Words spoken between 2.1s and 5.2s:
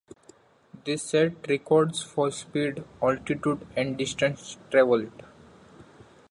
speed, altitude and distance travelled.